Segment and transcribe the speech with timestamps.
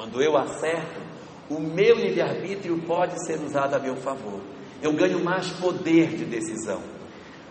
[0.00, 0.98] Quando eu acerto,
[1.50, 4.40] o meu livre-arbítrio pode ser usado a meu favor.
[4.80, 6.80] Eu ganho mais poder de decisão.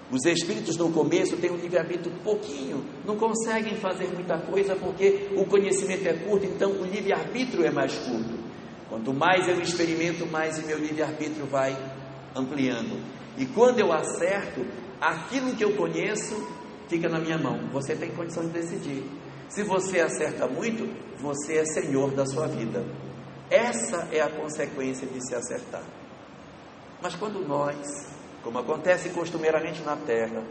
[0.09, 5.45] Os espíritos no começo têm um livre-arbítrio pouquinho, não conseguem fazer muita coisa porque o
[5.45, 8.33] conhecimento é curto, então o livre-arbítrio é mais curto.
[8.89, 11.77] Quanto mais eu experimento, mais o meu livre-arbítrio vai
[12.35, 12.99] ampliando.
[13.37, 14.65] E quando eu acerto,
[14.99, 16.35] aquilo que eu conheço
[16.87, 17.59] fica na minha mão.
[17.71, 19.03] Você tem condição de decidir.
[19.49, 20.87] Se você acerta muito,
[21.19, 22.85] você é senhor da sua vida.
[23.49, 25.83] Essa é a consequência de se acertar.
[27.01, 28.07] Mas quando nós,
[28.43, 30.43] como acontece costumeiramente na terra,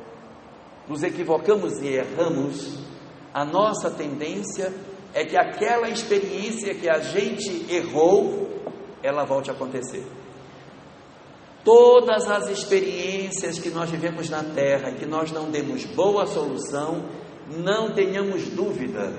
[0.88, 2.78] nos equivocamos e erramos,
[3.32, 4.72] a nossa tendência
[5.14, 8.48] é que aquela experiência que a gente errou,
[9.00, 10.04] ela volte a acontecer.
[11.64, 17.04] Todas as experiências que nós vivemos na terra, que nós não demos boa solução,
[17.50, 19.12] não tenhamos dúvida,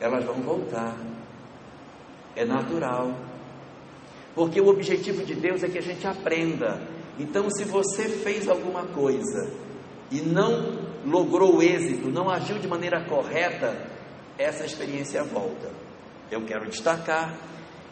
[0.00, 0.96] elas vão voltar.
[2.34, 3.12] É natural.
[4.34, 6.80] Porque o objetivo de Deus é que a gente aprenda.
[7.18, 9.52] Então, se você fez alguma coisa
[10.10, 13.76] e não logrou êxito, não agiu de maneira correta,
[14.38, 15.70] essa experiência volta.
[16.30, 17.36] Eu quero destacar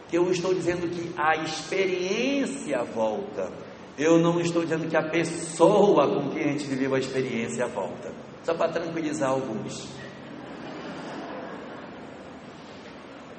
[0.09, 3.51] que eu estou dizendo que a experiência volta.
[3.97, 8.11] Eu não estou dizendo que a pessoa com quem a gente viveu a experiência volta.
[8.43, 9.87] Só para tranquilizar alguns.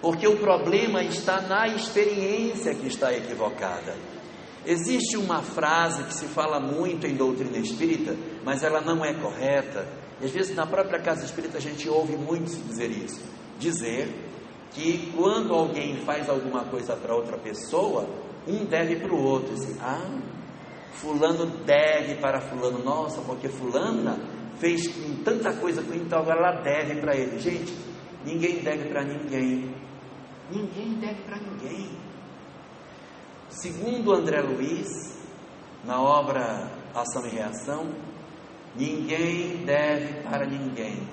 [0.01, 3.95] Porque o problema está na experiência que está equivocada.
[4.67, 9.87] Existe uma frase que se fala muito em doutrina espírita, mas ela não é correta.
[10.21, 13.23] E às vezes na própria casa espírita a gente ouve muito se dizer isso.
[13.59, 14.13] Dizer
[14.73, 18.09] que quando alguém faz alguma coisa para outra pessoa,
[18.47, 19.53] um deve para o outro.
[19.55, 20.21] Assim, ah,
[20.95, 22.83] fulano deve para fulano.
[22.83, 24.19] Nossa, porque fulana
[24.63, 24.83] fez
[25.25, 27.37] tanta coisa com então agora ela deve para ele.
[27.41, 27.77] Gente,
[28.25, 29.75] ninguém deve para ninguém.
[30.49, 31.91] Ninguém deve para ninguém.
[33.49, 34.89] Segundo André Luiz,
[35.85, 37.93] na obra Ação e Reação,
[38.77, 41.09] ninguém deve para ninguém.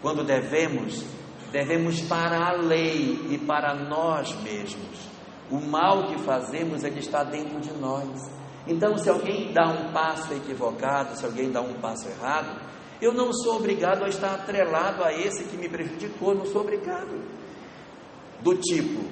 [0.00, 1.04] Quando devemos,
[1.50, 5.08] devemos para a lei e para nós mesmos.
[5.50, 8.08] O mal que fazemos, ele está dentro de nós.
[8.68, 12.60] Então, se alguém dá um passo equivocado, se alguém dá um passo errado,
[13.00, 17.18] eu não sou obrigado a estar atrelado a esse que me prejudicou, não sou obrigado
[18.40, 19.04] do tipo: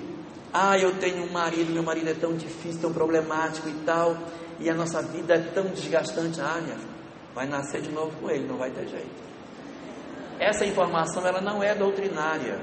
[0.53, 4.16] ah, eu tenho um marido, meu marido é tão difícil, tão problemático e tal,
[4.61, 6.41] e a nossa vida é tão desgastante.
[6.41, 6.97] Ah, minha filha,
[7.34, 9.27] vai nascer de novo com ele, não vai ter jeito.
[10.39, 12.61] Essa informação ela não é doutrinária.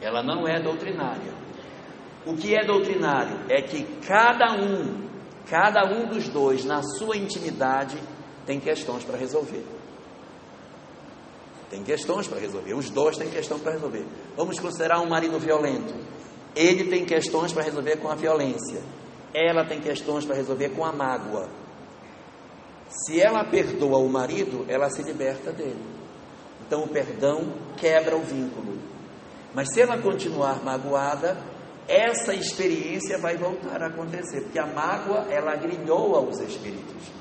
[0.00, 1.32] Ela não é doutrinária.
[2.26, 5.05] O que é doutrinário é que cada um,
[5.48, 7.98] cada um dos dois, na sua intimidade,
[8.44, 9.64] tem questões para resolver.
[11.70, 12.74] Tem questões para resolver.
[12.74, 14.04] Os dois têm questão para resolver.
[14.36, 15.94] Vamos considerar um marido violento.
[16.54, 18.80] Ele tem questões para resolver com a violência.
[19.34, 21.48] Ela tem questões para resolver com a mágoa.
[22.88, 25.84] Se ela perdoa o marido, ela se liberta dele.
[26.66, 28.78] Então o perdão quebra o vínculo.
[29.52, 31.36] Mas se ela continuar magoada,
[31.88, 37.12] essa experiência vai voltar a acontecer, porque a mágoa ela agrilhou aos espíritos.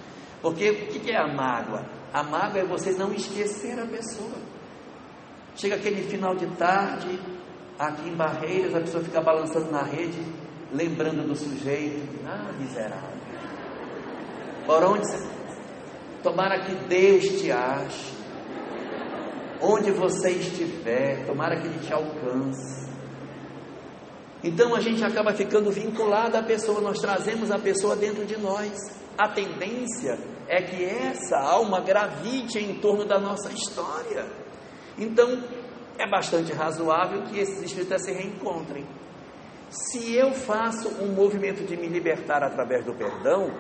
[0.42, 1.86] Porque o que é a mágoa?
[2.12, 4.38] A mágoa é você não esquecer a pessoa.
[5.56, 7.20] Chega aquele final de tarde,
[7.78, 10.20] aqui em Barreiras, a pessoa fica balançando na rede,
[10.74, 12.08] lembrando do sujeito.
[12.26, 13.16] Ah, miserável.
[14.66, 15.36] Por onde você...
[16.24, 18.16] Tomara que Deus te ache.
[19.62, 22.95] Onde você estiver, tomara que Ele te alcance.
[24.44, 28.72] Então a gente acaba ficando vinculado à pessoa, nós trazemos a pessoa dentro de nós.
[29.18, 34.26] A tendência é que essa alma gravite em torno da nossa história.
[34.98, 35.44] Então,
[35.98, 38.86] é bastante razoável que esses espíritos se reencontrem.
[39.70, 43.52] Se eu faço um movimento de me libertar através do perdão,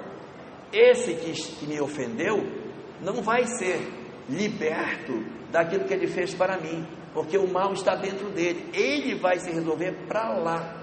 [0.71, 2.37] esse que, me ofendeu
[3.01, 3.79] não vai ser
[4.29, 5.13] liberto
[5.51, 8.69] daquilo que ele fez para mim, porque o mal está dentro dele.
[8.73, 10.75] Ele vai se resolver para lá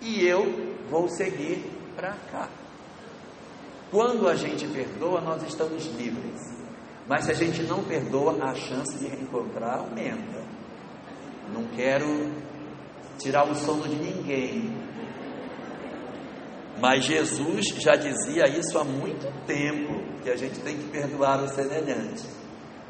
[0.00, 2.48] e eu vou seguir para cá.
[3.90, 6.40] Quando a gente perdoa, nós estamos livres.
[7.08, 10.46] Mas se a gente não perdoa, a chance de reencontrar aumenta.
[11.52, 12.30] Não quero
[13.18, 14.72] tirar o sono de ninguém.
[16.80, 21.48] Mas Jesus já dizia isso há muito tempo, que a gente tem que perdoar o
[21.48, 22.41] semelhante.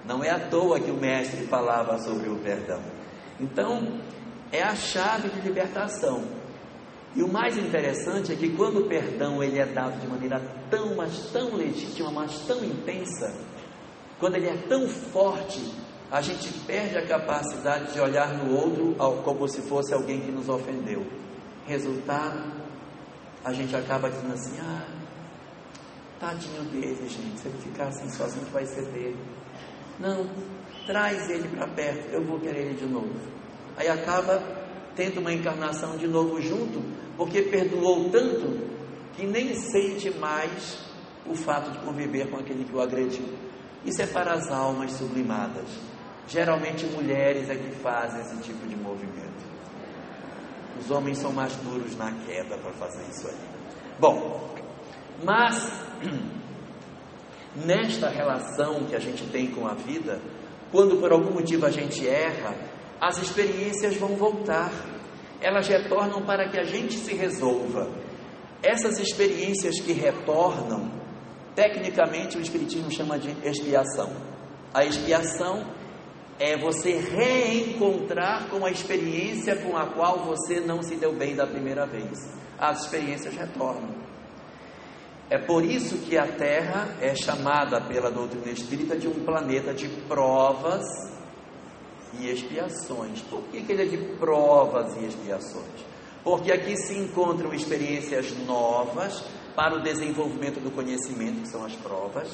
[0.04, 2.82] Não é à toa que o mestre falava sobre o perdão.
[3.40, 4.00] Então,
[4.50, 6.24] é a chave de libertação.
[7.14, 10.40] E o mais interessante é que quando o perdão ele é dado de maneira
[10.70, 13.34] tão, mas tão legítima, mas tão intensa,
[14.18, 15.60] quando ele é tão forte,
[16.10, 20.48] a gente perde a capacidade de olhar no outro como se fosse alguém que nos
[20.48, 21.06] ofendeu.
[21.66, 22.52] Resultado,
[23.44, 24.86] a gente acaba dizendo assim: ah,
[26.20, 29.18] tadinho dele, gente, se ele ficar assim sozinho, vai ser dele.
[30.02, 30.26] Não,
[30.84, 33.14] traz ele para perto, eu vou querer ele de novo.
[33.76, 34.42] Aí acaba
[34.96, 36.82] tendo uma encarnação de novo junto,
[37.16, 38.68] porque perdoou tanto
[39.14, 40.84] que nem sente mais
[41.24, 43.28] o fato de conviver com aquele que o agrediu.
[43.84, 45.68] Isso é para as almas sublimadas.
[46.26, 49.22] Geralmente mulheres é que fazem esse tipo de movimento.
[50.80, 53.36] Os homens são mais duros na queda para fazer isso aí.
[54.00, 54.52] Bom,
[55.22, 55.70] mas
[57.54, 60.20] nesta relação que a gente tem com a vida,
[60.70, 62.54] quando por algum motivo a gente erra,
[63.00, 64.72] as experiências vão voltar.
[65.40, 67.90] Elas retornam para que a gente se resolva.
[68.62, 70.90] Essas experiências que retornam,
[71.54, 74.10] tecnicamente o Espiritismo chama de expiação.
[74.72, 75.66] A expiação
[76.38, 81.46] é você reencontrar com a experiência com a qual você não se deu bem da
[81.46, 82.18] primeira vez.
[82.58, 84.11] As experiências retornam.
[85.32, 89.88] É por isso que a Terra é chamada pela doutrina espírita de um planeta de
[90.06, 90.84] provas
[92.20, 93.22] e expiações.
[93.22, 95.86] Por que, que ele é de provas e expiações?
[96.22, 99.24] Porque aqui se encontram experiências novas
[99.56, 102.28] para o desenvolvimento do conhecimento, que são as provas,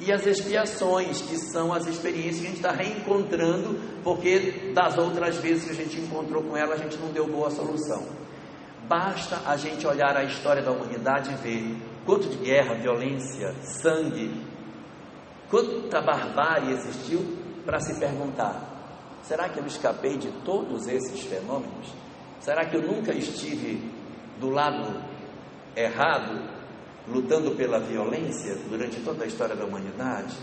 [0.00, 5.36] e as expiações, que são as experiências que a gente está reencontrando, porque das outras
[5.36, 8.04] vezes que a gente encontrou com ela, a gente não deu boa solução.
[8.88, 14.44] Basta a gente olhar a história da humanidade e ver quanto de guerra, violência, sangue,
[15.50, 17.20] quanta barbárie existiu
[17.64, 21.92] para se perguntar: será que eu escapei de todos esses fenômenos?
[22.40, 23.90] Será que eu nunca estive
[24.40, 25.00] do lado
[25.76, 26.62] errado
[27.08, 30.36] lutando pela violência durante toda a história da humanidade.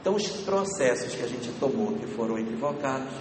[0.00, 3.12] Então, os processos que a gente tomou que foram equivocados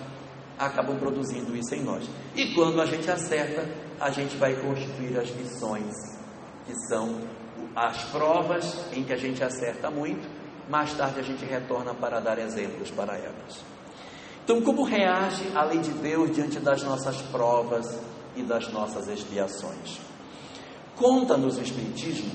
[0.58, 2.08] acabam produzindo isso em nós.
[2.36, 3.68] E quando a gente acerta,
[4.00, 5.94] a gente vai constituir as missões,
[6.66, 7.22] que são
[7.76, 10.28] as provas em que a gente acerta muito,
[10.70, 13.64] mais tarde a gente retorna para dar exemplos para elas.
[14.44, 18.00] Então, como reage a lei de Deus diante das nossas provas
[18.36, 20.00] e das nossas expiações?
[20.96, 22.32] Conta-nos o Espiritismo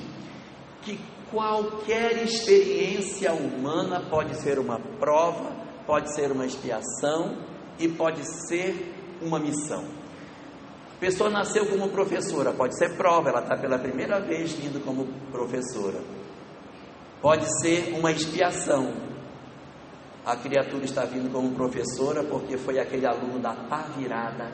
[0.83, 0.99] que
[1.31, 5.53] qualquer experiência humana pode ser uma prova,
[5.87, 7.37] pode ser uma expiação
[7.79, 9.85] e pode ser uma missão.
[11.01, 16.01] Pessoa nasceu como professora, pode ser prova, ela está pela primeira vez vindo como professora.
[17.23, 18.93] Pode ser uma expiação.
[20.27, 24.53] A criatura está vindo como professora porque foi aquele aluno da pá virada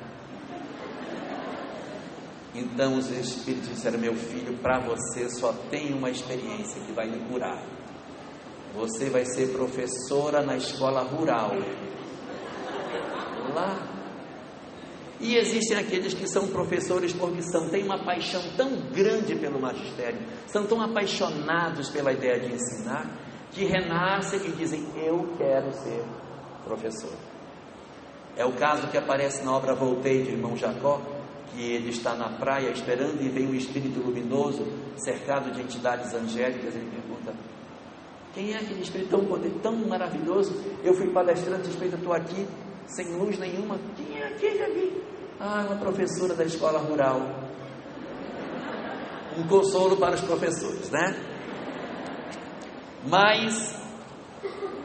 [2.55, 7.19] então os Espíritos disseram: Meu filho, para você só tem uma experiência que vai lhe
[7.29, 7.61] curar.
[8.75, 11.51] Você vai ser professora na escola rural.
[13.55, 13.94] Lá.
[15.21, 20.19] E existem aqueles que são professores por missão, têm uma paixão tão grande pelo magistério,
[20.47, 23.07] são tão apaixonados pela ideia de ensinar,
[23.53, 26.03] que renascem e dizem: Eu quero ser
[26.65, 27.13] professor.
[28.37, 31.01] É o caso que aparece na obra Voltei de irmão Jacó,
[31.53, 34.67] que ele está na praia esperando e vem um espírito luminoso,
[34.97, 36.75] cercado de entidades angélicas.
[36.75, 37.33] Ele pergunta:
[38.35, 40.53] Quem é aquele espírito tão poder, tão maravilhoso?
[40.83, 42.45] Eu fui palestrante espírito, estou aqui
[42.87, 43.79] sem luz nenhuma.
[43.97, 45.04] Quem é aquele ali?
[45.47, 47.21] Ah, uma professora da escola rural.
[49.37, 51.15] Um consolo para os professores, né?
[53.07, 53.77] Mas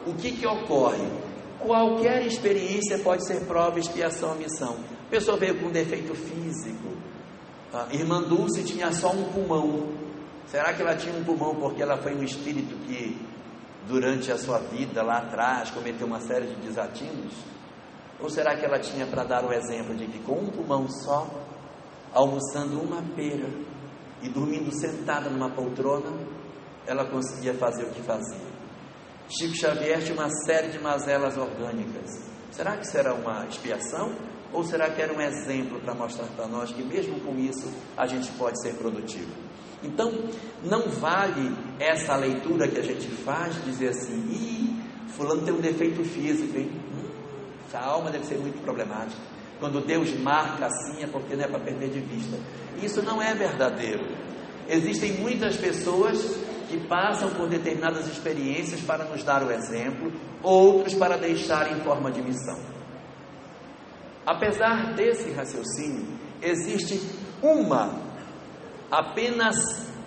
[0.05, 1.07] o que, que ocorre?
[1.59, 4.75] Qualquer experiência pode ser prova, expiação, missão.
[5.07, 6.89] A pessoa veio com um defeito físico.
[7.73, 9.93] A irmã Dulce tinha só um pulmão.
[10.47, 13.17] Será que ela tinha um pulmão porque ela foi um espírito que,
[13.87, 17.58] durante a sua vida lá atrás, cometeu uma série de desatinos?
[18.21, 21.27] Ou será que ela tinha para dar o exemplo de que, com um pulmão só,
[22.13, 23.49] almoçando uma pera
[24.21, 26.11] e dormindo sentada numa poltrona,
[26.85, 28.49] ela conseguia fazer o que fazia?
[29.29, 32.09] Chico Xavier tinha uma série de mazelas orgânicas.
[32.51, 34.11] Será que isso era uma expiação?
[34.51, 38.07] Ou será que era um exemplo para mostrar para nós que, mesmo com isso, a
[38.07, 39.31] gente pode ser produtivo?
[39.83, 40.11] Então,
[40.63, 46.03] não vale essa leitura que a gente faz dizer assim: ih, Fulano tem um defeito
[46.03, 46.71] físico, hein?
[47.69, 49.21] Essa alma deve ser muito problemática.
[49.59, 52.35] Quando Deus marca assim é porque não é para perder de vista.
[52.81, 54.07] Isso não é verdadeiro.
[54.67, 60.11] Existem muitas pessoas que passam por determinadas experiências para nos dar o exemplo,
[60.41, 62.57] outros para deixar em forma de missão.
[64.25, 66.07] Apesar desse raciocínio,
[66.41, 66.99] existe
[67.39, 68.01] uma,
[68.89, 69.55] apenas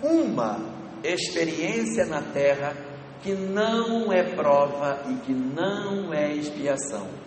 [0.01, 0.59] uma
[1.01, 2.75] experiência na Terra
[3.21, 7.23] que não é prova e que não é expiação.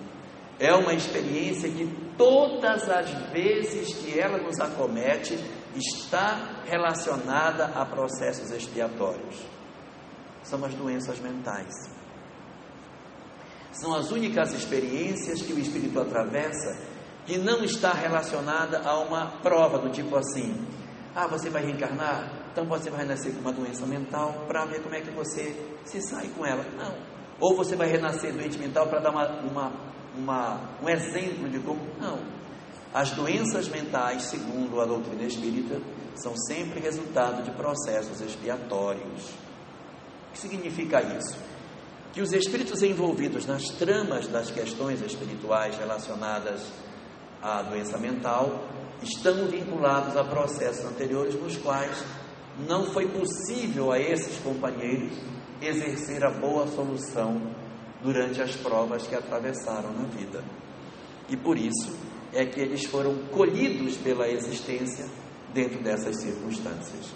[0.59, 1.87] É uma experiência que
[2.17, 5.39] todas as vezes que ela nos acomete
[5.75, 9.45] está relacionada a processos expiatórios.
[10.43, 11.73] São as doenças mentais.
[13.73, 16.79] São as únicas experiências que o espírito atravessa
[17.27, 20.55] que não está relacionada a uma prova do tipo assim:
[21.15, 22.47] ah, você vai reencarnar?
[22.53, 26.01] Então você vai renascer com uma doença mental para ver como é que você se
[26.01, 26.65] sai com ela.
[26.75, 26.95] Não.
[27.39, 29.73] Ou você vai renascer doente mental para dar uma, uma,
[30.17, 31.81] uma, um exemplo de como.
[32.01, 32.19] Não.
[32.93, 35.81] As doenças mentais, segundo a doutrina espírita,
[36.15, 39.31] são sempre resultado de processos expiatórios.
[40.29, 41.37] O que significa isso?
[42.13, 46.63] Que os espíritos envolvidos nas tramas das questões espirituais relacionadas
[47.43, 48.65] à doença mental
[49.03, 52.03] estão vinculados a processos anteriores nos quais
[52.67, 55.13] não foi possível a esses companheiros
[55.61, 57.55] exercer a boa solução
[58.03, 60.43] durante as provas que atravessaram na vida.
[61.29, 61.97] E por isso
[62.33, 65.07] é que eles foram colhidos pela existência
[65.53, 67.13] dentro dessas circunstâncias.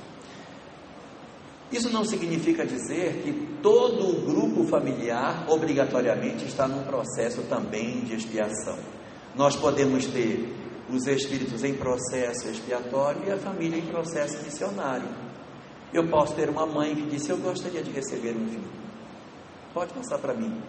[1.71, 3.33] Isso não significa dizer que
[3.63, 8.77] todo o grupo familiar obrigatoriamente está num processo também de expiação.
[9.37, 10.53] Nós podemos ter
[10.89, 15.09] os espíritos em processo expiatório e a família em processo missionário.
[15.93, 18.80] Eu posso ter uma mãe que disse: Eu gostaria de receber um filho.
[19.73, 20.61] Pode passar para mim.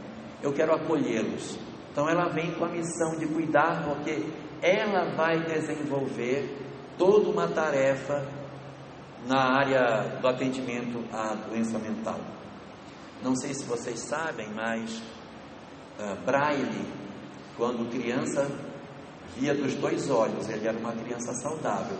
[0.41, 1.57] Eu quero acolhê-los.
[1.91, 4.25] Então ela vem com a missão de cuidar, porque
[4.61, 6.57] ela vai desenvolver
[6.97, 8.25] toda uma tarefa
[9.27, 12.19] na área do atendimento à doença mental.
[13.23, 15.01] Não sei se vocês sabem, mas
[15.99, 16.85] uh, Braille,
[17.57, 18.49] quando criança,
[19.37, 21.97] via dos dois olhos, ele era uma criança saudável.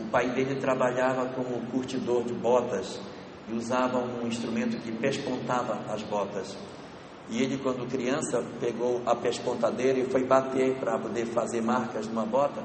[0.00, 3.00] O pai dele trabalhava como curtidor de botas
[3.48, 6.56] e usava um instrumento que pespontava as botas.
[7.28, 12.26] E ele, quando criança, pegou a pespontadeira e foi bater para poder fazer marcas numa
[12.26, 12.62] bota.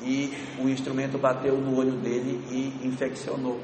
[0.00, 0.32] E
[0.62, 3.60] o instrumento bateu no olho dele e infeccionou.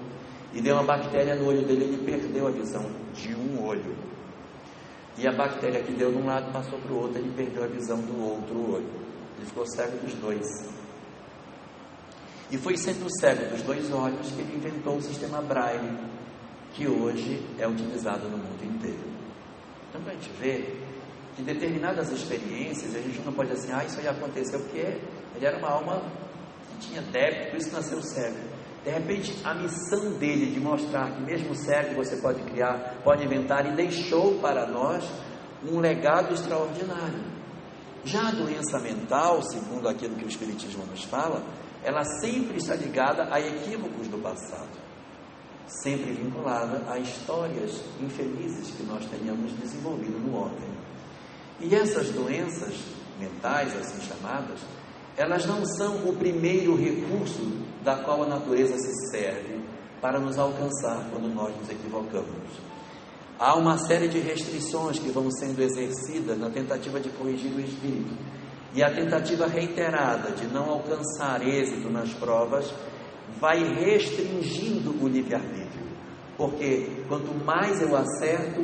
[0.53, 3.95] E deu uma bactéria no olho dele, ele perdeu a visão de um olho.
[5.17, 7.67] E a bactéria que deu de um lado passou para o outro, ele perdeu a
[7.67, 8.91] visão do outro olho.
[9.37, 10.47] Ele ficou cego dos dois.
[12.51, 15.99] E foi sendo cego dos dois olhos que ele inventou o sistema Braille,
[16.73, 19.13] que hoje é utilizado no mundo inteiro.
[19.89, 20.83] Então, a gente ver
[21.37, 25.01] que determinadas experiências, a gente não pode dizer assim, ah, isso aí aconteceu porque
[25.35, 26.03] ele era uma alma
[26.71, 28.53] que tinha débito, por isso nasceu cego.
[28.85, 33.67] De repente, a missão dele de mostrar que mesmo cego você pode criar, pode inventar,
[33.67, 35.09] e deixou para nós
[35.65, 37.33] um legado extraordinário.
[38.05, 41.45] Já a doença mental, segundo aquilo que o Espiritismo nos fala,
[41.85, 44.82] ela sempre está ligada a equívocos do passado
[45.81, 50.69] sempre vinculada a histórias infelizes que nós tenhamos desenvolvido no ontem.
[51.61, 52.75] E essas doenças
[53.19, 54.61] mentais, assim chamadas,
[55.17, 57.41] elas não são o primeiro recurso
[57.83, 59.61] da qual a natureza se serve
[60.01, 62.51] para nos alcançar quando nós nos equivocamos.
[63.39, 68.17] Há uma série de restrições que vão sendo exercidas na tentativa de corrigir o espírito.
[68.75, 72.73] E a tentativa reiterada de não alcançar êxito nas provas
[73.41, 75.83] vai restringindo o livre-arbítrio.
[76.37, 78.63] Porque quanto mais eu acerto,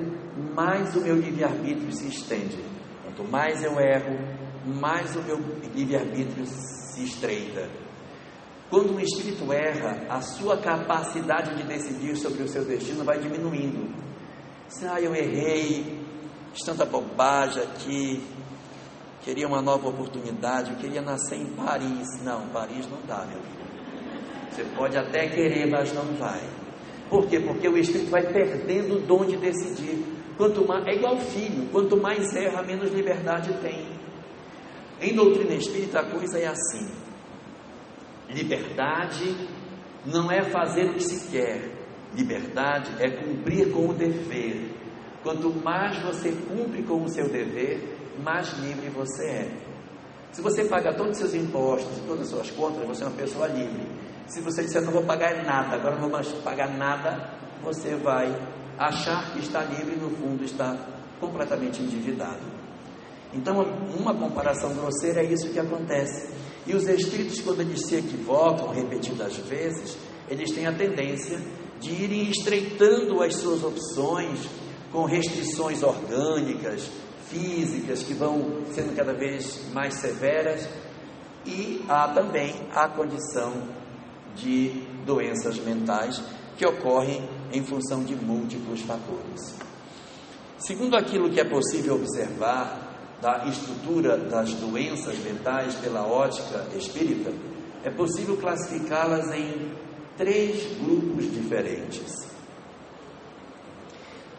[0.55, 2.59] mais o meu livre-arbítrio se estende.
[3.05, 4.19] Quanto mais eu erro,
[4.67, 5.39] mais o meu
[5.75, 7.69] livre-arbítrio se estreita.
[8.71, 13.89] Quando um espírito erra, a sua capacidade de decidir sobre o seu destino vai diminuindo.
[14.85, 16.05] Ah, eu errei,
[16.53, 18.23] fiz tanta bobagem aqui,
[19.23, 22.07] queria uma nova oportunidade, eu queria nascer em Paris.
[22.23, 23.68] Não, Paris não dá, meu filho.
[24.59, 26.43] Você pode até querer, mas não vai.
[27.09, 27.39] Por quê?
[27.39, 30.05] Porque o espírito vai perdendo o dom de decidir.
[30.37, 33.87] Quanto mais, é igual filho, quanto mais erra, menos liberdade tem.
[35.01, 36.91] Em doutrina espírita a coisa é assim.
[38.29, 39.37] Liberdade
[40.05, 41.71] não é fazer o que se quer.
[42.13, 44.73] Liberdade é cumprir com o dever.
[45.23, 49.51] Quanto mais você cumpre com o seu dever, mais livre você é.
[50.33, 53.47] Se você paga todos os seus impostos, todas as suas contas, você é uma pessoa
[53.47, 53.98] livre.
[54.29, 57.31] Se você disser não vou pagar nada, agora não vou pagar nada,
[57.63, 58.31] você vai
[58.79, 60.77] achar que está livre e no fundo está
[61.19, 62.59] completamente endividado.
[63.33, 63.61] Então,
[63.99, 66.33] uma comparação grosseira é isso que acontece.
[66.67, 69.97] E os espíritos, quando eles se equivocam repetidas vezes,
[70.29, 71.41] eles têm a tendência
[71.81, 74.47] de irem estreitando as suas opções
[74.93, 76.91] com restrições orgânicas,
[77.29, 80.69] físicas, que vão sendo cada vez mais severas,
[81.47, 83.53] e há também a condição
[84.39, 86.23] de doenças mentais
[86.57, 89.57] que ocorrem em função de múltiplos fatores.
[90.59, 92.89] Segundo aquilo que é possível observar
[93.21, 97.33] da estrutura das doenças mentais pela ótica espírita,
[97.85, 99.73] é possível classificá-las em
[100.17, 102.29] três grupos diferentes.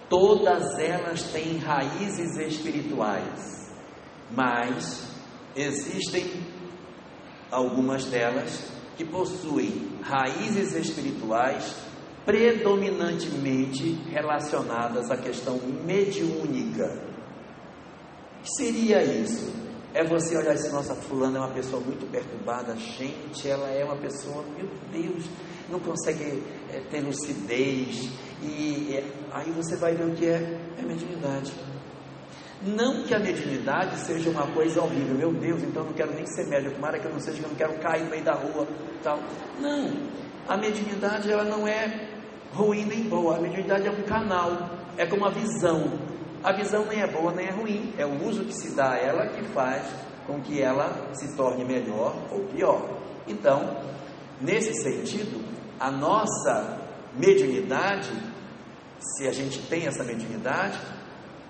[0.09, 3.71] Todas elas têm raízes espirituais,
[4.31, 5.07] mas
[5.55, 6.43] existem
[7.51, 11.73] algumas delas que possuem raízes espirituais
[12.25, 17.01] predominantemente relacionadas à questão mediúnica.
[18.39, 19.53] O que seria isso?
[19.93, 23.95] É você olhar assim, nossa, fulana é uma pessoa muito perturbada, gente, ela é uma
[23.95, 25.23] pessoa, meu Deus,
[25.69, 28.11] não consegue é, ter lucidez,
[28.43, 31.53] e é, aí você vai ver o que é, é mediunidade.
[32.61, 36.25] Não que a mediunidade seja uma coisa horrível, meu Deus, então eu não quero nem
[36.25, 38.33] ser médium, tomara que eu não seja, que eu não quero cair no meio da
[38.33, 38.67] rua,
[39.01, 39.17] tal.
[39.61, 39.93] Não,
[40.45, 42.09] a mediunidade ela não é
[42.53, 46.09] ruim nem boa, a mediunidade é um canal, é como a visão.
[46.43, 48.97] A visão nem é boa nem é ruim, é o uso que se dá a
[48.97, 49.85] ela que faz
[50.27, 52.99] com que ela se torne melhor ou pior.
[53.25, 53.77] Então,
[54.41, 55.41] nesse sentido,
[55.79, 56.77] a nossa
[57.15, 58.11] mediunidade,
[58.99, 60.77] se a gente tem essa mediunidade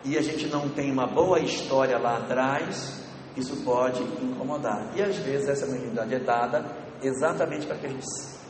[0.04, 3.04] e a gente não tem uma boa história lá atrás,
[3.36, 4.92] isso pode incomodar.
[4.96, 6.66] E às vezes essa mediunidade é dada
[7.02, 8.06] exatamente para que a gente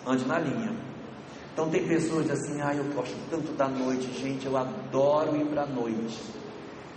[0.06, 0.76] ande na linha.
[1.54, 5.64] Então tem pessoas assim, ah, eu gosto tanto da noite, gente, eu adoro ir para
[5.64, 6.22] a noite.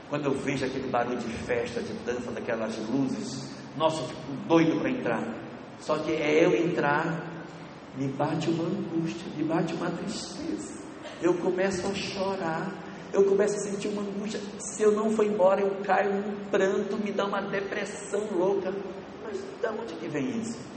[0.09, 4.79] Quando eu vejo aquele barulho de festa, de dança, daquelas luzes, nossa, eu fico doido
[4.79, 5.35] para entrar.
[5.81, 7.27] Só que é eu entrar,
[7.97, 10.81] me bate uma angústia, me bate uma tristeza.
[11.21, 12.73] Eu começo a chorar,
[13.13, 14.41] eu começo a sentir uma angústia.
[14.59, 18.73] Se eu não for embora, eu caio num pranto, me dá uma depressão louca.
[19.25, 20.73] Mas de onde que vem isso?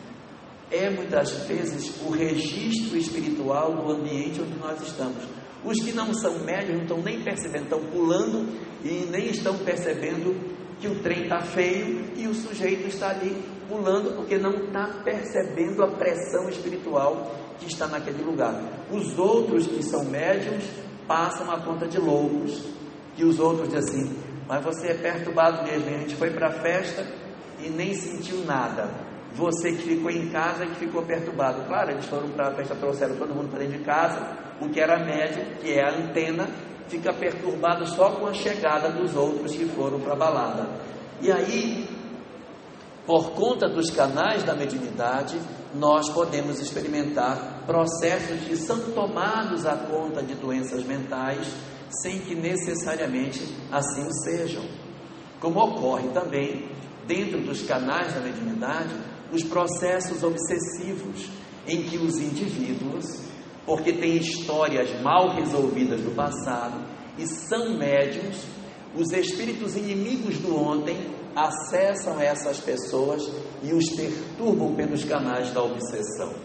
[0.72, 5.24] é muitas vezes o registro espiritual do ambiente onde nós estamos.
[5.64, 8.48] Os que não são médios não estão nem percebendo, estão pulando
[8.84, 10.36] e nem estão percebendo
[10.80, 13.36] que o trem está feio e o sujeito está ali
[13.68, 18.62] pulando porque não está percebendo a pressão espiritual que está naquele lugar.
[18.92, 20.64] Os outros que são médios
[21.08, 22.66] passam a conta de loucos,
[23.16, 26.52] que os outros dizem assim, mas você é perturbado mesmo, a gente foi para a
[26.52, 27.06] festa
[27.60, 28.90] e nem sentiu nada.
[29.34, 31.66] Você que ficou em casa e que ficou perturbado.
[31.66, 34.38] Claro, eles foram para a festa, trouxeram todo mundo para dentro de casa.
[34.62, 36.48] O que era médio, que é a antena,
[36.88, 40.70] fica perturbado só com a chegada dos outros que foram para a balada.
[41.22, 41.86] E aí,
[43.06, 45.38] por conta dos canais da mediunidade,
[45.74, 51.48] nós podemos experimentar processos que são tomados à conta de doenças mentais,
[52.02, 54.64] sem que necessariamente assim sejam.
[55.40, 56.70] Como ocorre também
[57.08, 58.96] dentro dos canais da mediunidade,
[59.32, 61.30] os processos obsessivos
[61.68, 63.22] em que os indivíduos,
[63.66, 66.80] porque têm histórias mal resolvidas do passado
[67.18, 68.46] e são médiums,
[68.96, 70.98] os espíritos inimigos do ontem
[71.36, 73.30] acessam essas pessoas
[73.62, 76.45] e os perturbam pelos canais da obsessão.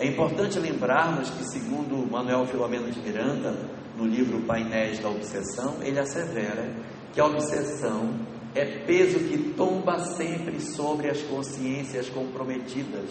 [0.00, 3.54] É importante lembrarmos que, segundo Manuel Filomeno de Miranda,
[3.98, 6.74] no livro Painéis da Obsessão, ele assevera
[7.12, 8.14] que a obsessão
[8.54, 13.10] é peso que tomba sempre sobre as consciências comprometidas,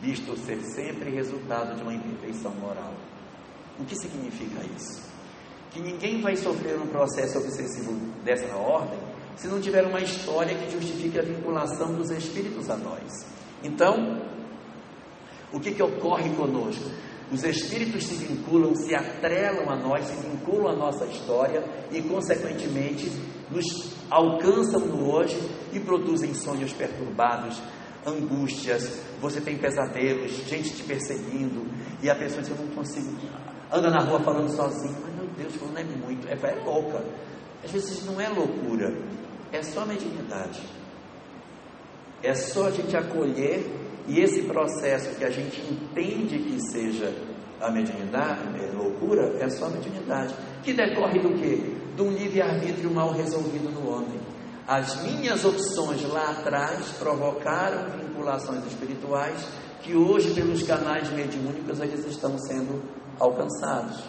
[0.00, 2.94] visto ser sempre resultado de uma imperfeição moral.
[3.78, 5.02] O que significa isso?
[5.70, 7.92] Que ninguém vai sofrer um processo obsessivo
[8.24, 8.98] dessa ordem
[9.36, 13.26] se não tiver uma história que justifique a vinculação dos espíritos a nós.
[13.62, 14.22] Então,
[15.56, 16.84] o que, que ocorre conosco?
[17.32, 23.10] Os espíritos se vinculam, se atrelam a nós, se vinculam à nossa história e, consequentemente,
[23.50, 23.64] nos
[24.10, 25.36] alcançam no hoje
[25.72, 27.60] e produzem sonhos perturbados,
[28.06, 29.00] angústias.
[29.20, 31.66] Você tem pesadelos, gente te perseguindo,
[32.02, 33.16] e a pessoa diz: Eu não consigo.
[33.72, 37.02] Anda na rua falando sozinho, mas meu Deus, não é muito, é, é louca.
[37.64, 38.94] Às vezes não é loucura,
[39.50, 40.60] é só mediunidade.
[42.22, 47.12] É só a gente acolher e esse processo que a gente entende que seja
[47.60, 50.34] a mediunidade, é loucura, é só a mediunidade.
[50.62, 51.60] Que decorre do quê?
[51.96, 54.20] De um livre-arbítrio mal resolvido no homem.
[54.66, 59.46] As minhas opções lá atrás provocaram vinculações espirituais
[59.82, 62.82] que hoje, pelos canais mediúnicos, eles estão sendo
[63.18, 64.02] alcançados.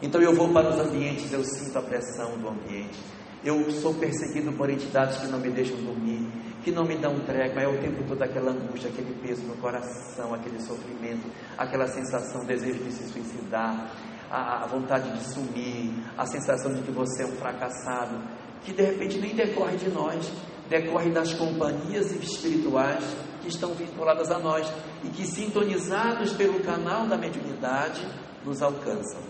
[0.00, 2.98] Então eu vou para os ambientes, eu sinto a pressão do ambiente.
[3.44, 6.26] Eu sou perseguido por entidades que não me deixam dormir
[6.62, 10.34] que não me dão trégua, é o tempo todo aquela angústia, aquele peso no coração,
[10.34, 13.90] aquele sofrimento, aquela sensação, desejo de se suicidar,
[14.30, 18.18] a, a vontade de sumir, a sensação de que você é um fracassado,
[18.62, 20.30] que de repente nem decorre de nós,
[20.68, 23.04] decorre das companhias espirituais
[23.40, 24.70] que estão vinculadas a nós
[25.04, 28.06] e que, sintonizados pelo canal da mediunidade,
[28.44, 29.20] nos alcançam.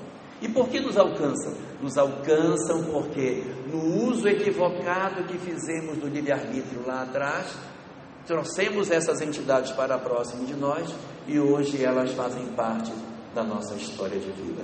[0.41, 1.53] E por que nos alcançam?
[1.81, 7.57] Nos alcançam porque no uso equivocado que fizemos do livre-arbítrio lá atrás,
[8.27, 10.93] trouxemos essas entidades para próximo de nós
[11.27, 12.93] e hoje elas fazem parte
[13.35, 14.63] da nossa história de vida.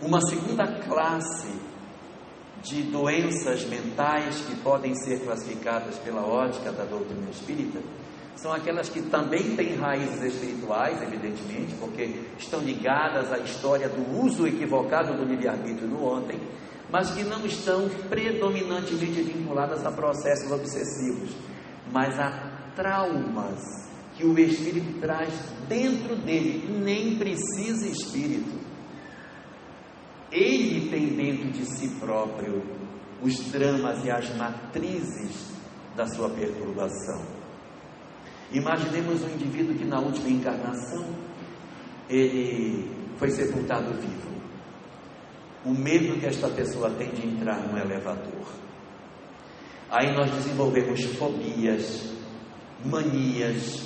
[0.00, 1.52] Uma segunda classe
[2.62, 7.80] de doenças mentais que podem ser classificadas pela ótica da doutrina espírita
[8.36, 14.46] são aquelas que também têm raízes espirituais, evidentemente, porque estão ligadas à história do uso
[14.46, 16.38] equivocado do livre-arbítrio no ontem,
[16.90, 21.34] mas que não estão predominantemente vinculadas a processos obsessivos,
[21.90, 23.60] mas a traumas
[24.14, 25.32] que o espírito traz
[25.66, 28.54] dentro dele, nem precisa espírito.
[30.30, 32.62] Ele tem dentro de si próprio
[33.22, 35.50] os dramas e as matrizes
[35.96, 37.35] da sua perturbação.
[38.52, 41.04] Imaginemos um indivíduo que na última encarnação
[42.08, 44.36] ele foi sepultado vivo.
[45.64, 48.46] O medo que esta pessoa tem de entrar no elevador.
[49.90, 52.12] Aí nós desenvolvemos fobias,
[52.84, 53.84] manias.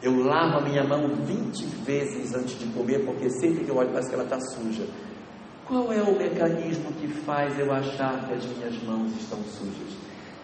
[0.00, 3.90] Eu lavo a minha mão 20 vezes antes de comer, porque sempre que eu olho
[3.90, 4.86] parece que ela está suja.
[5.64, 9.96] Qual é o mecanismo que faz eu achar que as minhas mãos estão sujas?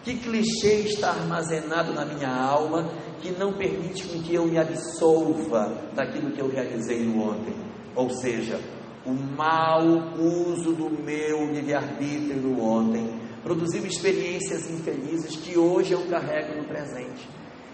[0.03, 5.91] Que clichê está armazenado na minha alma que não permite com que eu me absolva
[5.93, 7.53] daquilo que eu realizei no ontem?
[7.95, 8.59] Ou seja,
[9.05, 9.83] o mau
[10.17, 17.27] uso do meu livre-arbítrio no ontem produziu experiências infelizes que hoje eu carrego no presente.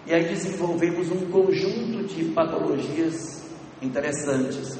[0.06, 3.44] E aí desenvolvemos um conjunto de patologias
[3.82, 4.78] interessantes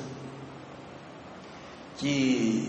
[1.98, 2.68] que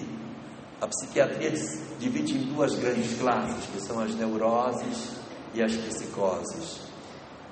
[0.81, 1.51] a psiquiatria
[1.99, 5.17] divide em duas grandes classes, que são as neuroses
[5.53, 6.86] e as psicoses.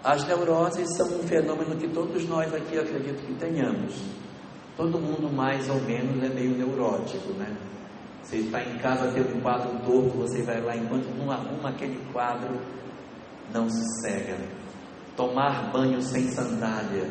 [0.05, 4.03] As neuroses são um fenômeno que todos nós aqui acredito que tenhamos.
[4.77, 7.57] Todo mundo mais ou menos é meio neurótico, né?
[8.21, 11.99] Você está em casa, tem um quadro torto, você vai lá, enquanto não arruma aquele
[12.13, 12.61] quadro,
[13.51, 14.37] não sossega.
[15.17, 17.09] Tomar banho sem sandália,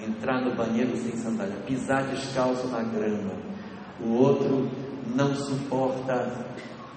[0.00, 3.34] entrar no banheiro sem sandália, pisar descalço na grama.
[4.00, 4.68] O outro
[5.14, 6.46] não suporta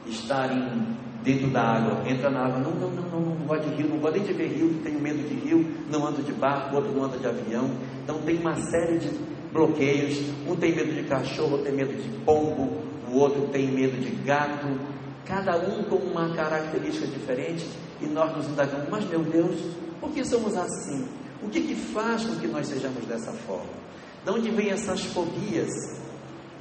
[0.08, 3.76] estar em, dentro da água, entra na água, não, não, não, não, não gosto de
[3.76, 6.76] rio, não gosto nem de ver rio, tenho medo de rio, não ando de barco,
[6.76, 7.72] outro não anda de avião.
[8.04, 9.10] Então tem uma série de
[9.52, 10.20] bloqueios.
[10.48, 12.78] Um tem medo de cachorro, outro tem medo de pombo,
[13.10, 14.68] o outro tem medo de gato.
[15.26, 17.66] Cada um com uma característica diferente
[18.00, 19.60] e nós nos indagamos, mas meu Deus,
[20.00, 21.08] por que somos assim?
[21.42, 23.74] O que, que faz com que nós sejamos dessa forma?
[24.24, 25.70] De onde vêm essas fobias?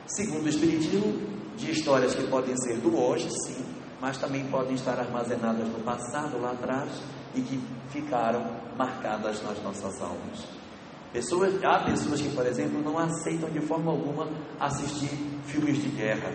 [0.07, 1.14] Segundo o Espiritismo,
[1.57, 3.64] de histórias que podem ser do hoje, sim,
[4.04, 6.90] mas também podem estar armazenadas no passado, lá atrás,
[7.34, 8.44] e que ficaram
[8.76, 10.46] marcadas nas nossas almas.
[11.10, 14.28] Pessoas, há pessoas que, por exemplo, não aceitam de forma alguma
[14.60, 15.08] assistir
[15.46, 16.30] filmes de guerra,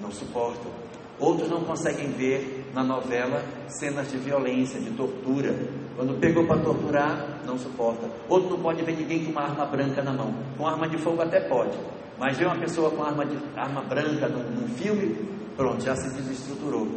[0.00, 0.70] não suportam.
[1.18, 5.56] Outros não conseguem ver na novela cenas de violência, de tortura.
[5.96, 8.08] Quando pegou para torturar, não suporta.
[8.28, 10.32] Outro não pode ver ninguém com uma arma branca na mão.
[10.56, 11.76] Com arma de fogo até pode,
[12.18, 15.16] mas ver uma pessoa com arma, de, arma branca num, num filme,
[15.56, 16.88] pronto, já se desestruturou.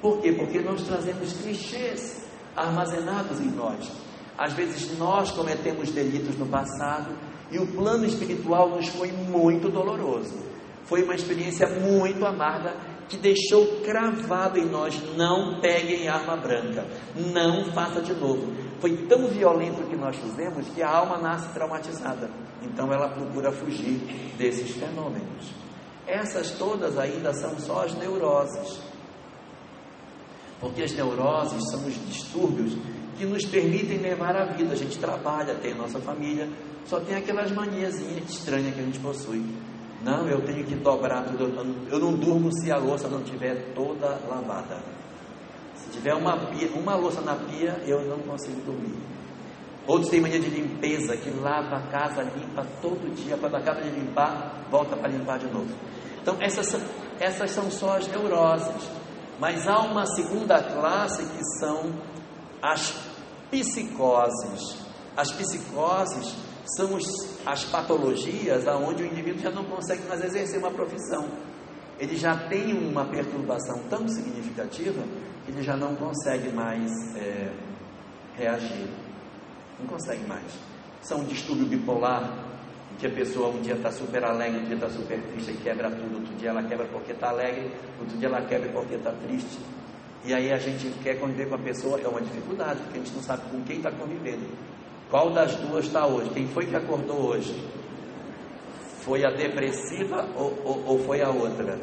[0.00, 0.32] Por quê?
[0.32, 3.90] Porque nós trazemos clichês armazenados em nós.
[4.36, 7.14] Às vezes nós cometemos delitos no passado
[7.50, 10.34] e o plano espiritual nos foi muito doloroso.
[10.84, 12.74] Foi uma experiência muito amarga
[13.10, 18.52] que deixou cravado em nós: não peguem arma branca, não faça de novo.
[18.80, 22.30] Foi tão violento o que nós fizemos que a alma nasce traumatizada.
[22.62, 23.98] Então ela procura fugir
[24.38, 25.52] desses fenômenos.
[26.06, 28.80] Essas todas ainda são só as neuroses.
[30.60, 32.76] Porque as neuroses são os distúrbios
[33.18, 34.72] que nos permitem levar a vida.
[34.72, 36.48] A gente trabalha, tem a nossa família,
[36.84, 39.44] só tem aquelas maniazinhas estranhas que a gente possui.
[40.02, 41.44] Não, eu tenho que dobrar tudo.
[41.90, 44.82] Eu não durmo se a louça não estiver toda lavada.
[45.74, 48.98] Se tiver uma, pia, uma louça na pia, eu não consigo dormir.
[49.86, 53.90] Outros têm mania de limpeza, que lava a casa, limpa todo dia, quando acaba de
[53.90, 55.74] limpar, volta para limpar de novo.
[56.22, 56.80] Então, essas,
[57.18, 58.88] essas são só as neuroses.
[59.38, 61.92] Mas há uma segunda classe que são
[62.62, 62.94] as
[63.50, 64.76] psicoses.
[65.16, 66.36] As psicoses
[66.76, 67.04] são os,
[67.46, 71.28] as patologias aonde o indivíduo já não consegue mais exercer uma profissão.
[71.98, 75.02] Ele já tem uma perturbação tão significativa
[75.44, 77.52] que ele já não consegue mais é,
[78.36, 78.88] reagir.
[79.78, 80.46] Não consegue mais.
[81.02, 82.46] São um distúrbio bipolar,
[82.92, 85.90] em que a pessoa um dia está super alegre, um dia está super triste quebra
[85.90, 86.16] tudo.
[86.16, 89.58] Outro dia ela quebra porque está alegre, outro dia ela quebra porque está triste.
[90.24, 93.14] E aí a gente quer conviver com a pessoa, é uma dificuldade, porque a gente
[93.14, 94.46] não sabe com quem está convivendo.
[95.10, 96.30] Qual das duas está hoje?
[96.30, 97.52] Quem foi que acordou hoje?
[99.00, 101.80] Foi a depressiva ou, ou, ou foi a outra?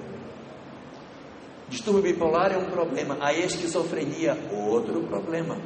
[1.67, 5.57] Distúrbio bipolar é um problema, a esquizofrenia, outro problema,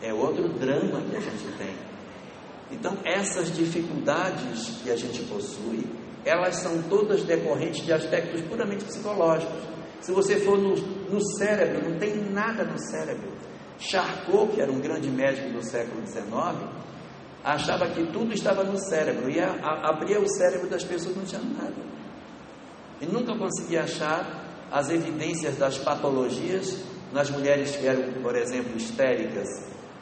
[0.00, 1.74] é outro drama que a gente tem.
[2.70, 5.84] Então, essas dificuldades que a gente possui,
[6.24, 9.62] elas são todas decorrentes de aspectos puramente psicológicos.
[10.00, 13.30] Se você for no, no cérebro, não tem nada no cérebro.
[13.78, 16.26] Charcot, que era um grande médico do século XIX,
[17.44, 21.24] achava que tudo estava no cérebro e a, a, abria o cérebro das pessoas não
[21.24, 21.74] tinha nada.
[23.00, 29.48] E nunca conseguia achar as evidências das patologias nas mulheres que eram, por exemplo, histéricas,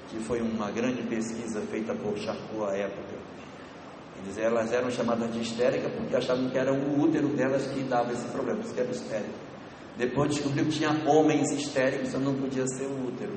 [0.09, 3.15] que foi uma grande pesquisa feita por Charcot à época.
[4.23, 8.13] Eles, elas eram chamadas de histérica porque achavam que era o útero delas que dava
[8.13, 9.45] esse problema, isso que era histérica.
[9.99, 13.33] Depois descobriu que tinha homens histéricos, então não podia ser o útero.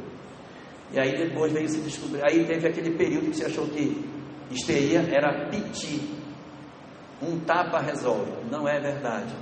[0.91, 2.23] E aí depois veio se descobrir.
[2.23, 4.05] Aí teve aquele período que se achou que
[4.49, 6.15] histeria era piti.
[7.21, 8.31] Um tapa resolve.
[8.49, 9.33] Não é verdade.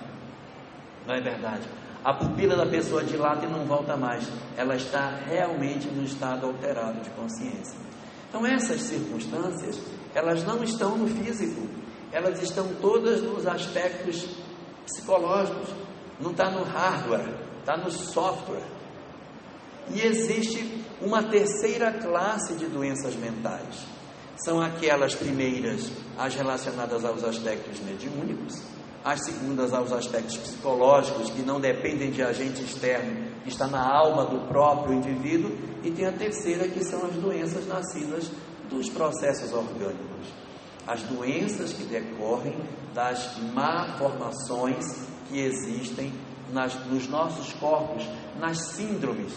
[1.06, 1.68] Não é verdade.
[2.04, 4.28] A pupila da pessoa dilata e não volta mais.
[4.58, 7.80] Ela está realmente no estado alterado de consciência.
[8.30, 9.80] Então essas circunstâncias,
[10.14, 11.68] elas não estão no físico.
[12.12, 14.28] Elas estão todas nos aspectos
[14.86, 15.70] psicológicos.
[16.20, 17.28] Não está no hardware,
[17.60, 18.64] está no software.
[19.93, 23.86] E existe uma terceira classe de doenças mentais.
[24.43, 28.62] São aquelas primeiras, as relacionadas aos aspectos mediúnicos,
[29.04, 34.26] as segundas aos aspectos psicológicos, que não dependem de agente externo, que está na alma
[34.26, 38.32] do próprio indivíduo, e tem a terceira, que são as doenças nascidas
[38.69, 40.28] dos processos orgânicos.
[40.88, 42.58] As doenças que decorrem
[42.93, 46.12] das malformações que existem
[46.52, 48.04] nas, nos nossos corpos,
[48.39, 49.34] nas síndromes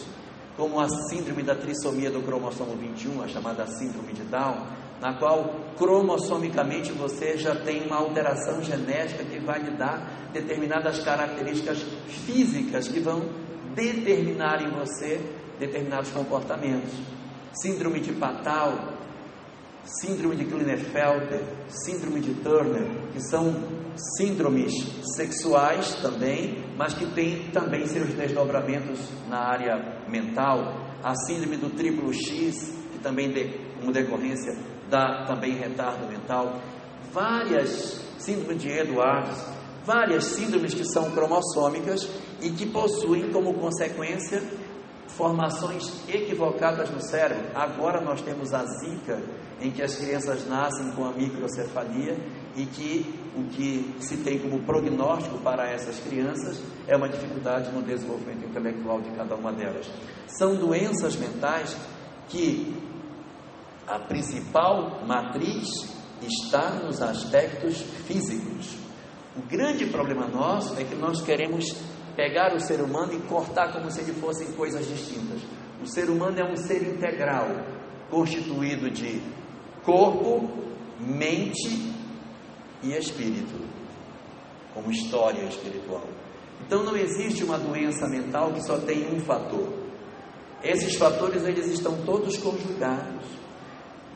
[0.58, 4.66] como a síndrome da trissomia do cromossomo 21, a chamada síndrome de Down,
[5.00, 11.86] na qual cromossomicamente você já tem uma alteração genética que vai lhe dar determinadas características
[12.26, 13.22] físicas que vão
[13.76, 15.20] determinar em você
[15.60, 16.92] determinados comportamentos.
[17.52, 18.97] Síndrome de Patal,
[20.00, 23.54] síndrome de Klinefelter, síndrome de Turner, que são
[24.16, 24.72] síndromes
[25.16, 30.86] sexuais também, mas que têm também seus desdobramentos na área mental.
[31.02, 33.48] A síndrome do triplo X, que também, de,
[33.78, 34.56] como decorrência,
[34.90, 36.60] dá também retardo mental.
[37.12, 39.44] Várias síndromes de Edwards,
[39.84, 42.08] várias síndromes que são cromossômicas
[42.42, 44.42] e que possuem como consequência
[45.08, 47.46] formações equivocadas no cérebro.
[47.54, 49.20] Agora nós temos a Zika,
[49.60, 52.16] em que as crianças nascem com a microcefalia
[52.56, 57.82] e que o que se tem como prognóstico para essas crianças é uma dificuldade no
[57.82, 59.88] desenvolvimento intelectual de cada uma delas.
[60.26, 61.76] São doenças mentais
[62.28, 62.74] que
[63.86, 65.66] a principal matriz
[66.20, 68.76] está nos aspectos físicos.
[69.36, 71.64] O grande problema nosso é que nós queremos
[72.16, 75.40] pegar o ser humano e cortar como se ele fossem coisas distintas.
[75.80, 77.46] O ser humano é um ser integral,
[78.10, 79.22] constituído de
[79.88, 80.46] corpo,
[81.00, 81.94] mente
[82.82, 83.58] e espírito,
[84.74, 86.04] como história espiritual.
[86.66, 89.72] Então não existe uma doença mental que só tem um fator.
[90.62, 93.24] Esses fatores eles estão todos conjugados.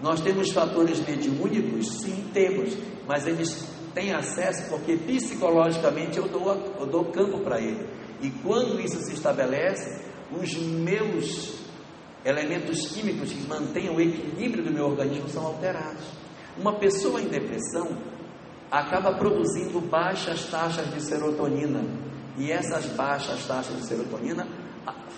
[0.03, 2.03] Nós temos fatores mediúnicos?
[2.03, 2.77] Sim, temos,
[3.09, 7.89] mas eles têm acesso porque psicologicamente eu dou, eu dou campo para ele.
[8.21, 11.62] E quando isso se estabelece, os meus
[12.25, 16.05] elementos químicos que mantêm o equilíbrio do meu organismo são alterados.
[16.59, 17.97] Uma pessoa em depressão
[18.71, 21.85] acaba produzindo baixas taxas de serotonina,
[22.39, 24.47] e essas baixas taxas de serotonina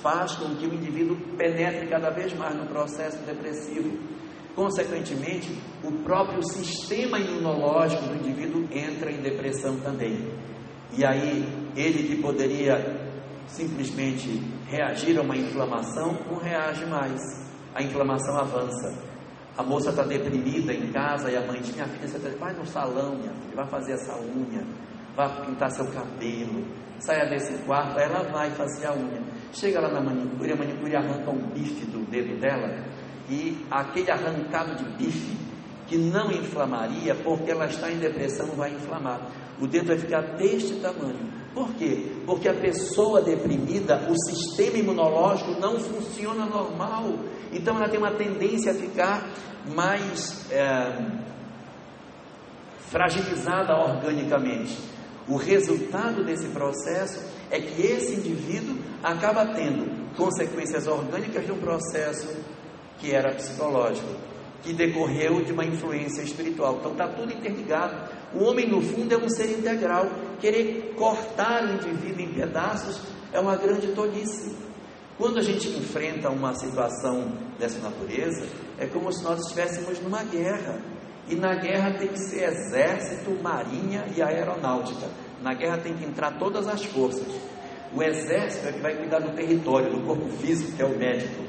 [0.02, 3.98] faz com que o indivíduo penetre cada vez mais no processo depressivo.
[4.54, 10.32] Consequentemente, o próprio sistema imunológico do indivíduo entra em depressão também.
[10.96, 11.44] E aí,
[11.76, 13.03] ele que poderia
[13.46, 17.20] simplesmente reagir a uma inflamação, não reage mais.
[17.74, 19.14] A inflamação avança.
[19.56, 22.66] A moça está deprimida em casa e a mãe diz: Minha filha, você vai no
[22.66, 24.64] salão, minha filha, vai fazer essa unha,
[25.14, 26.66] vai pintar seu cabelo,
[26.98, 27.98] saia desse quarto.
[27.98, 29.22] Aí ela vai fazer a unha.
[29.52, 32.84] Chega lá na manicure, a manicure arranca um bife do dedo dela
[33.28, 35.36] e aquele arrancado de bife
[35.86, 39.20] que não inflamaria, porque ela está em depressão, vai inflamar.
[39.60, 41.43] O dedo vai ficar deste tamanho.
[41.54, 42.12] Por quê?
[42.26, 47.14] Porque a pessoa deprimida, o sistema imunológico não funciona normal.
[47.52, 49.30] Então ela tem uma tendência a ficar
[49.72, 51.22] mais é,
[52.90, 54.76] fragilizada organicamente.
[55.28, 62.36] O resultado desse processo é que esse indivíduo acaba tendo consequências orgânicas de um processo
[62.98, 64.08] que era psicológico.
[64.64, 66.76] que decorreu de uma influência espiritual.
[66.80, 68.08] Então está tudo interligado.
[68.32, 70.06] O homem, no fundo, é um ser integral.
[70.40, 73.00] Querer cortar o indivíduo em pedaços
[73.32, 74.56] é uma grande tolice.
[75.16, 78.46] Quando a gente enfrenta uma situação dessa natureza,
[78.78, 80.80] é como se nós estivéssemos numa guerra.
[81.28, 85.08] E na guerra tem que ser exército, marinha e aeronáutica.
[85.40, 87.32] Na guerra tem que entrar todas as forças.
[87.94, 91.44] O exército é que vai cuidar do território, do corpo físico, que é o médico.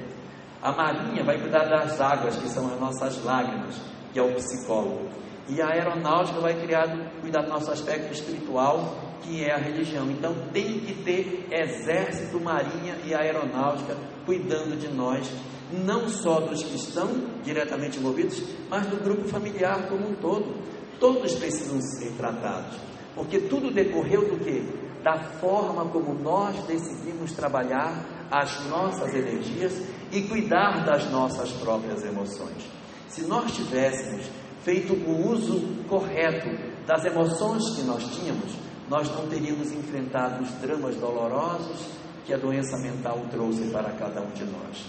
[0.61, 3.75] A marinha vai cuidar das águas, que são as nossas lágrimas,
[4.13, 5.09] que é o psicólogo.
[5.47, 6.87] E a aeronáutica vai criar,
[7.21, 10.09] cuidar do nosso aspecto espiritual, que é a religião.
[10.09, 15.29] Então tem que ter exército, marinha e aeronáutica cuidando de nós,
[15.71, 17.07] não só dos que estão
[17.43, 20.63] diretamente envolvidos, mas do grupo familiar como um todo.
[20.99, 22.77] Todos precisam ser tratados,
[23.13, 24.85] porque tudo decorreu do que?
[25.03, 32.65] Da forma como nós decidimos trabalhar as nossas energias e cuidar das nossas próprias emoções.
[33.07, 34.25] Se nós tivéssemos
[34.65, 36.49] feito o uso correto
[36.87, 38.51] das emoções que nós tínhamos,
[38.89, 41.85] nós não teríamos enfrentado os dramas dolorosos
[42.25, 44.83] que a doença mental trouxe para cada um de nós.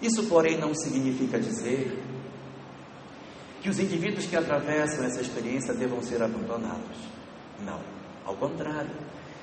[0.00, 2.00] Isso, porém, não significa dizer
[3.60, 6.96] que os indivíduos que atravessam essa experiência devam ser abandonados.
[7.64, 7.80] Não,
[8.24, 8.90] ao contrário.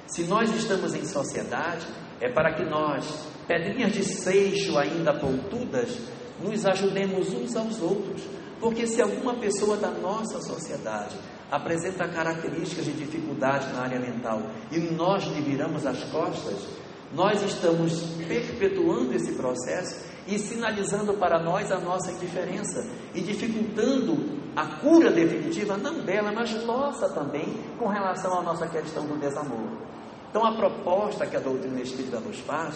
[0.08, 1.86] Se nós estamos em sociedade,
[2.22, 6.00] é para que nós, pedrinhas de seixo ainda pontudas,
[6.42, 8.24] nos ajudemos uns aos outros.
[8.60, 11.16] Porque se alguma pessoa da nossa sociedade
[11.52, 14.42] apresenta características de dificuldade na área mental
[14.72, 16.68] e nós lhe viramos as costas,
[17.14, 24.66] nós estamos perpetuando esse processo e sinalizando para nós a nossa indiferença e dificultando a
[24.80, 29.70] cura definitiva, não dela, mas nossa também, com relação à nossa questão do desamor.
[30.30, 32.76] Então, a proposta que a doutrina espírita nos faz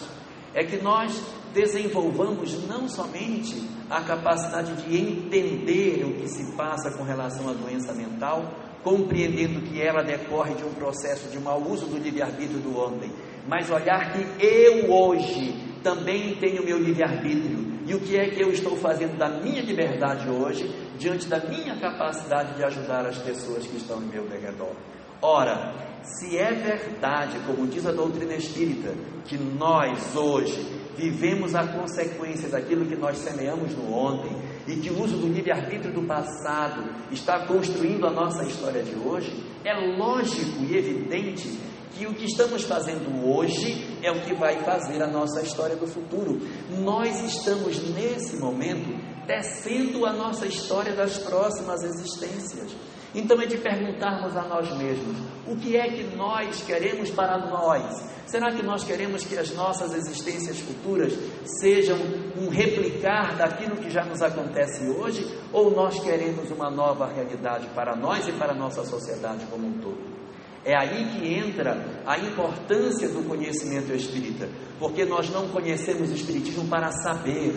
[0.54, 1.22] é que nós
[1.54, 7.94] desenvolvamos não somente a capacidade de entender o que se passa com relação à doença
[7.94, 13.12] mental, compreendendo que ela decorre de um processo de mau uso do livre-arbítrio do homem,
[13.48, 18.52] mas olhar que eu hoje também tenho meu livre-arbítrio e o que é que eu
[18.52, 23.78] estou fazendo da minha liberdade hoje, diante da minha capacidade de ajudar as pessoas que
[23.78, 24.76] estão em meu redor.
[25.22, 25.72] Ora,
[26.04, 28.92] se é verdade, como diz a doutrina espírita,
[29.26, 34.36] que nós hoje vivemos a consequência daquilo que nós semeamos no ontem
[34.68, 39.32] e que o uso do livre-arbítrio do passado está construindo a nossa história de hoje,
[39.64, 41.60] é lógico e evidente
[41.94, 45.86] que o que estamos fazendo hoje é o que vai fazer a nossa história do
[45.86, 46.42] futuro.
[46.80, 48.90] Nós estamos nesse momento
[49.28, 52.72] tecendo a nossa história das próximas existências.
[53.14, 58.10] Então é de perguntarmos a nós mesmos: o que é que nós queremos para nós?
[58.26, 61.14] Será que nós queremos que as nossas existências futuras
[61.60, 61.98] sejam
[62.38, 65.28] um replicar daquilo que já nos acontece hoje?
[65.52, 69.74] Ou nós queremos uma nova realidade para nós e para a nossa sociedade como um
[69.80, 70.22] todo?
[70.64, 74.48] É aí que entra a importância do conhecimento espírita,
[74.80, 77.56] porque nós não conhecemos o Espiritismo para saber,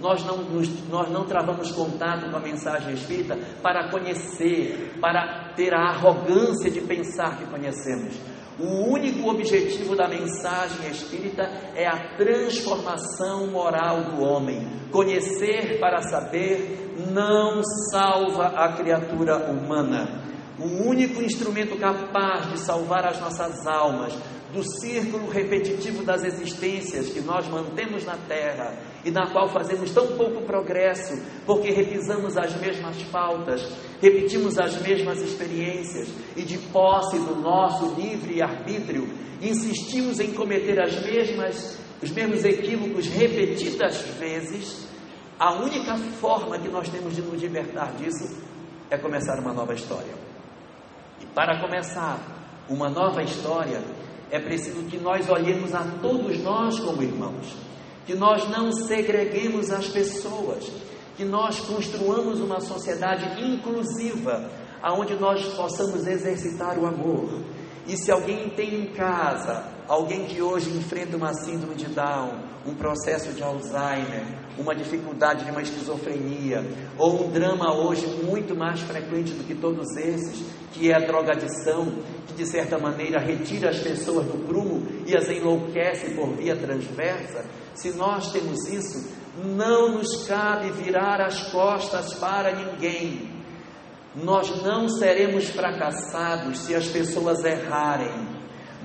[0.00, 0.38] nós não,
[0.88, 6.80] nós não travamos contato com a mensagem espírita para conhecer, para ter a arrogância de
[6.80, 8.14] pensar que conhecemos.
[8.58, 11.42] O único objetivo da mensagem espírita
[11.76, 14.66] é a transformação moral do homem.
[14.90, 20.24] Conhecer para saber não salva a criatura humana.
[20.58, 24.12] O único instrumento capaz de salvar as nossas almas
[24.52, 30.06] do círculo repetitivo das existências que nós mantemos na Terra e na qual fazemos tão
[30.16, 33.66] pouco progresso, porque repisamos as mesmas faltas,
[34.00, 39.08] repetimos as mesmas experiências e, de posse do nosso livre arbítrio,
[39.40, 44.86] insistimos em cometer as mesmas, os mesmos equívocos repetidas vezes.
[45.38, 48.42] A única forma que nós temos de nos libertar disso
[48.90, 50.14] é começar uma nova história.
[51.20, 52.18] E para começar
[52.68, 53.80] uma nova história,
[54.30, 57.56] é preciso que nós olhemos a todos nós como irmãos,
[58.08, 60.72] que nós não segreguemos as pessoas,
[61.14, 67.42] que nós construamos uma sociedade inclusiva, aonde nós possamos exercitar o amor.
[67.86, 72.32] E se alguém tem em casa alguém que hoje enfrenta uma síndrome de Down,
[72.66, 74.24] um processo de Alzheimer,
[74.56, 76.64] uma dificuldade de uma esquizofrenia,
[76.96, 81.92] ou um drama hoje muito mais frequente do que todos esses, que é a drogadição,
[82.26, 87.44] que de certa maneira retira as pessoas do prumo e as enlouquece por via transversa,
[87.78, 93.30] se nós temos isso, não nos cabe virar as costas para ninguém.
[94.16, 98.26] Nós não seremos fracassados se as pessoas errarem.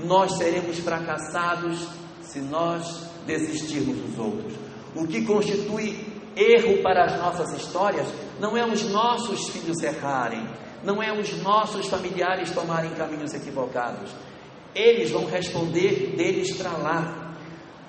[0.06, 1.88] Nós seremos fracassados
[2.22, 4.54] se nós desistirmos dos outros.
[4.96, 8.08] O que constitui erro para as nossas histórias
[8.39, 10.48] não é os nossos filhos errarem,
[10.84, 14.12] não é os nossos familiares tomarem caminhos equivocados.
[14.76, 17.22] Eles vão responder deles para lá.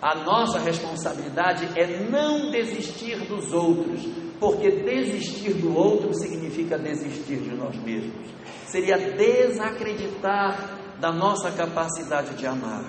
[0.05, 4.03] A nossa responsabilidade é não desistir dos outros,
[4.39, 8.29] porque desistir do outro significa desistir de nós mesmos.
[8.67, 12.85] Seria desacreditar da nossa capacidade de amar.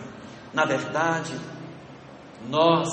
[0.54, 1.40] Na verdade,
[2.50, 2.90] nós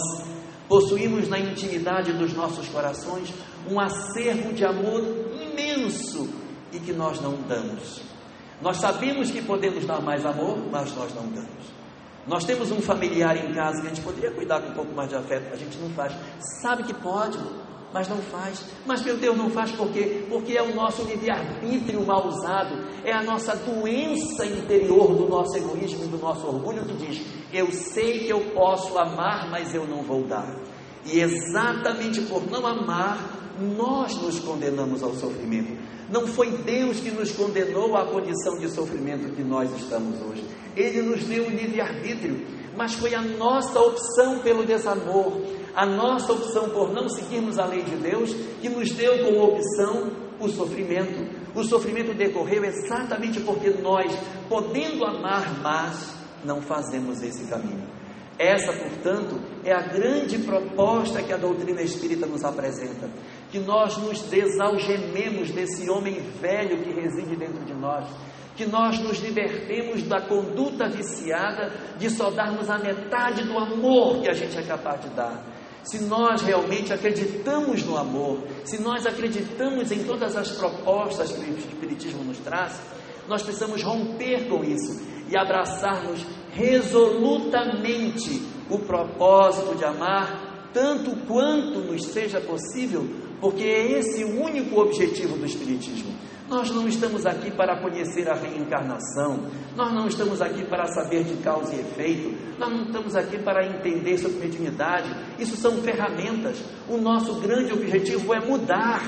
[0.69, 3.35] possuímos na intimidade dos nossos corações
[3.69, 5.03] um acervo de amor
[5.35, 6.33] imenso
[6.73, 8.01] e que nós não damos.
[8.61, 11.82] Nós sabemos que podemos dar mais amor, mas nós não damos.
[12.27, 15.09] Nós temos um familiar em casa que a gente poderia cuidar com um pouco mais
[15.09, 16.15] de afeto, a gente não faz.
[16.63, 17.37] Sabe que pode,
[17.93, 18.65] mas não faz.
[18.87, 20.25] Mas meu Deus, não faz por quê?
[20.29, 26.05] Porque é o nosso livre-arbítrio mal usado, é a nossa doença interior do nosso egoísmo
[26.05, 30.03] e do nosso orgulho que diz: eu sei que eu posso amar, mas eu não
[30.03, 30.57] vou dar.
[31.05, 33.19] E exatamente por não amar,
[33.77, 35.83] nós nos condenamos ao sofrimento.
[36.13, 40.45] Não foi Deus que nos condenou à condição de sofrimento que nós estamos hoje.
[40.77, 42.47] Ele nos deu o livre-arbítrio,
[42.77, 45.41] mas foi a nossa opção pelo desamor,
[45.75, 50.13] a nossa opção por não seguirmos a lei de Deus, que nos deu como opção
[50.39, 51.43] o sofrimento.
[51.55, 54.15] O sofrimento decorreu exatamente porque nós,
[54.51, 57.91] podendo amar, mas não fazemos esse caminho.
[58.39, 63.09] Essa, portanto, é a grande proposta que a doutrina espírita nos apresenta:
[63.53, 68.07] que nós nos desalgememos desse homem velho que reside dentro de nós,
[68.57, 74.31] que nós nos libertemos da conduta viciada de só darmos a metade do amor que
[74.31, 75.45] a gente é capaz de dar.
[75.85, 81.59] Se nós realmente acreditamos no amor, se nós acreditamos em todas as propostas que o
[81.59, 82.81] Espiritismo nos traz,
[83.29, 84.99] nós precisamos romper com isso
[85.29, 93.07] e abraçarmos resolutamente o propósito de amar tanto quanto nos seja possível,
[93.43, 96.15] porque é esse o único objetivo do Espiritismo.
[96.49, 101.35] Nós não estamos aqui para conhecer a reencarnação, nós não estamos aqui para saber de
[101.43, 105.09] causa e efeito, nós não estamos aqui para entender sobre mediunidade,
[105.41, 106.63] isso são ferramentas.
[106.89, 109.01] O nosso grande objetivo é mudar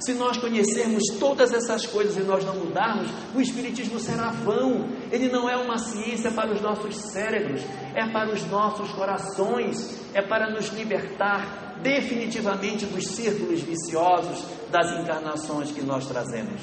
[0.00, 4.88] se nós conhecermos todas essas coisas e nós não mudarmos, o Espiritismo será vão.
[5.10, 7.62] Ele não é uma ciência para os nossos cérebros,
[7.94, 15.70] é para os nossos corações, é para nos libertar definitivamente dos círculos viciosos das encarnações
[15.70, 16.60] que nós trazemos.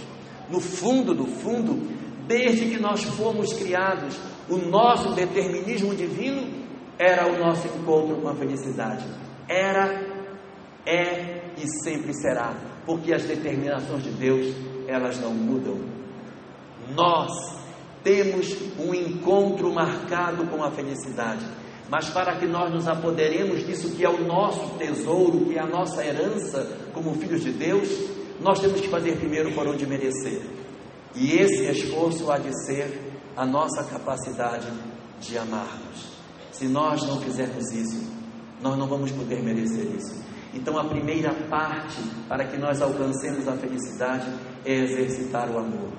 [0.49, 1.87] No fundo do fundo,
[2.27, 4.17] desde que nós fomos criados,
[4.49, 6.63] o nosso determinismo divino
[6.99, 9.05] era o nosso encontro com a felicidade.
[9.47, 10.01] Era,
[10.85, 14.53] é e sempre será porque as determinações de Deus,
[14.87, 15.79] elas não mudam.
[16.95, 17.31] Nós
[18.03, 21.45] temos um encontro marcado com a felicidade,
[21.93, 25.67] mas para que nós nos apoderemos disso que é o nosso tesouro, que é a
[25.67, 27.87] nossa herança como filhos de Deus,
[28.41, 30.41] nós temos que fazer primeiro por onde merecer.
[31.13, 34.73] E esse esforço há de ser a nossa capacidade
[35.19, 36.17] de amarmos.
[36.51, 38.11] Se nós não fizermos isso,
[38.59, 40.19] nós não vamos poder merecer isso.
[40.51, 44.25] Então, a primeira parte para que nós alcancemos a felicidade
[44.65, 45.93] é exercitar o amor.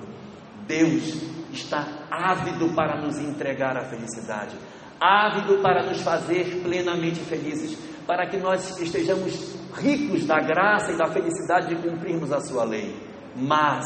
[0.67, 1.21] Deus
[1.53, 4.57] está ávido para nos entregar a felicidade,
[4.99, 11.07] ávido para nos fazer plenamente felizes, para que nós estejamos ricos da graça e da
[11.07, 12.95] felicidade de cumprirmos a Sua lei.
[13.35, 13.85] Mas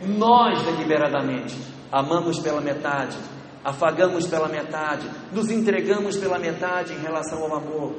[0.00, 1.56] nós, deliberadamente,
[1.90, 3.16] amamos pela metade,
[3.64, 7.94] afagamos pela metade, nos entregamos pela metade em relação ao amor,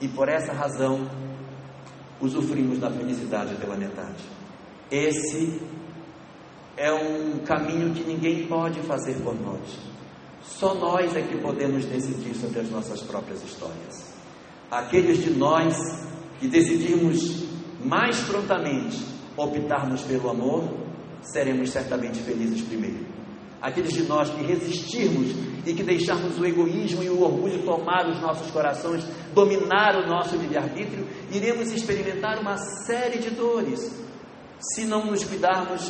[0.00, 1.08] e por essa razão
[2.20, 4.24] usufruímos da felicidade pela metade.
[4.90, 5.60] Esse
[6.76, 9.91] é um caminho que ninguém pode fazer por nós.
[10.42, 14.12] Só nós é que podemos decidir sobre as nossas próprias histórias.
[14.70, 15.76] Aqueles de nós
[16.40, 17.44] que decidirmos
[17.84, 19.04] mais prontamente
[19.36, 20.68] optarmos pelo amor,
[21.22, 23.12] seremos certamente felizes primeiro
[23.62, 25.30] aqueles de nós que resistirmos
[25.64, 30.36] e que deixarmos o egoísmo e o orgulho tomar os nossos corações, dominar o nosso
[30.36, 34.02] livre-arbítrio, iremos experimentar uma série de dores.
[34.58, 35.88] Se não nos cuidarmos,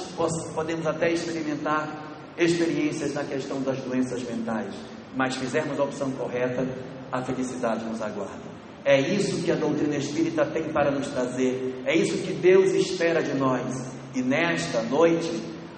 [0.55, 4.75] podemos até experimentar experiências na questão das doenças mentais,
[5.17, 6.67] mas fizermos a opção correta,
[7.11, 8.53] a felicidade nos aguarda.
[8.85, 13.23] É isso que a doutrina espírita tem para nos trazer, é isso que Deus espera
[13.23, 13.93] de nós.
[14.15, 15.31] E nesta noite,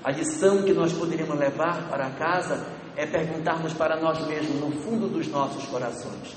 [0.02, 5.08] a lição que nós poderíamos levar para casa é perguntarmos para nós mesmos, no fundo
[5.08, 6.34] dos nossos corações: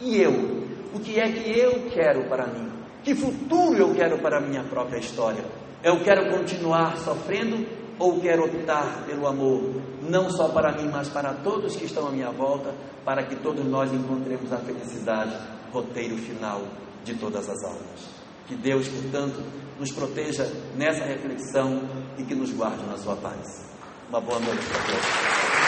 [0.00, 0.64] e eu?
[0.92, 2.70] O que é que eu quero para mim?
[3.02, 5.44] Que futuro eu quero para a minha própria história?
[5.82, 7.66] Eu quero continuar sofrendo
[7.98, 12.10] ou quero optar pelo amor, não só para mim, mas para todos que estão à
[12.10, 12.74] minha volta,
[13.04, 15.36] para que todos nós encontremos a felicidade,
[15.72, 16.62] roteiro final
[17.04, 18.24] de todas as almas.
[18.46, 19.42] Que Deus, portanto,
[19.78, 21.82] nos proteja nessa reflexão
[22.18, 23.72] e que nos guarde na sua paz.
[24.08, 25.64] Uma boa noite para todos.